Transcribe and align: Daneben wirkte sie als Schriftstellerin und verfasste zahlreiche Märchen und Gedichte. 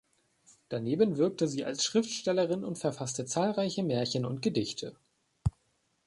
Daneben 0.69 1.17
wirkte 1.17 1.47
sie 1.47 1.63
als 1.63 1.85
Schriftstellerin 1.85 2.63
und 2.63 2.79
verfasste 2.79 3.27
zahlreiche 3.27 3.83
Märchen 3.83 4.25
und 4.25 4.41
Gedichte. 4.41 4.95